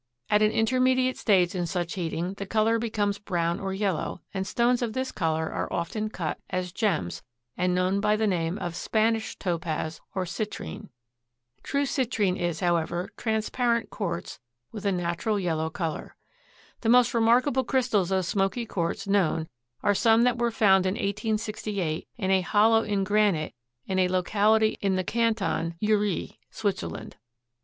[0.31, 4.81] At an intermediate stage in such heating the color becomes brown or yellow, and stones
[4.81, 7.21] of this color are often cut as gems
[7.55, 10.89] and known by the name of "Spanish topaz" or "citrine."
[11.61, 14.39] True citrine is, however, transparent quartz
[14.71, 16.15] with a natural yellow color.
[16.79, 19.49] The most remarkable crystals of smoky quartz known
[19.83, 23.53] are some that were found in 1868 in a hollow in granite
[23.85, 27.17] in a locality in the Canton Uri, Switzerland.